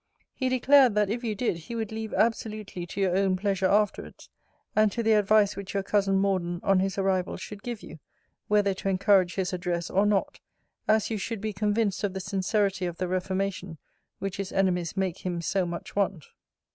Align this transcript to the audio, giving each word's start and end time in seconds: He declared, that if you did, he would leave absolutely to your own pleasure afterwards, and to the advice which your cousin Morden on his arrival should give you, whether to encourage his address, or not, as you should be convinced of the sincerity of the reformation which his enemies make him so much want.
He 0.33 0.49
declared, 0.49 0.95
that 0.95 1.11
if 1.11 1.23
you 1.23 1.35
did, 1.35 1.57
he 1.57 1.75
would 1.75 1.91
leave 1.91 2.11
absolutely 2.15 2.87
to 2.87 2.99
your 2.99 3.15
own 3.15 3.35
pleasure 3.37 3.67
afterwards, 3.67 4.29
and 4.75 4.91
to 4.91 5.03
the 5.03 5.11
advice 5.13 5.55
which 5.55 5.75
your 5.75 5.83
cousin 5.83 6.15
Morden 6.17 6.59
on 6.63 6.79
his 6.79 6.97
arrival 6.97 7.37
should 7.37 7.61
give 7.61 7.83
you, 7.83 7.99
whether 8.47 8.73
to 8.73 8.89
encourage 8.89 9.35
his 9.35 9.53
address, 9.53 9.91
or 9.91 10.07
not, 10.07 10.39
as 10.87 11.11
you 11.11 11.19
should 11.19 11.39
be 11.39 11.53
convinced 11.53 12.03
of 12.03 12.15
the 12.15 12.19
sincerity 12.19 12.87
of 12.87 12.97
the 12.97 13.07
reformation 13.07 13.77
which 14.17 14.37
his 14.37 14.51
enemies 14.51 14.97
make 14.97 15.19
him 15.19 15.39
so 15.39 15.67
much 15.67 15.95
want. 15.95 16.25